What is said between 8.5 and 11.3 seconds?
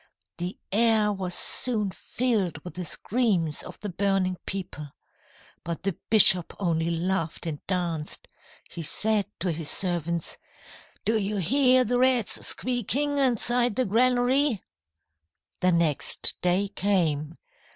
He said to his servants: "'Do